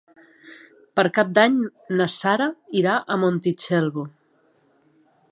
Per 0.99 1.03
Cap 1.17 1.33
d'Any 1.37 1.59
na 1.99 2.07
Sara 2.13 2.47
irà 2.81 2.95
a 3.03 3.17
Montitxelvo. 3.25 4.07